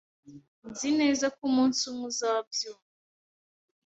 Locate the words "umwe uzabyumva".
1.89-2.91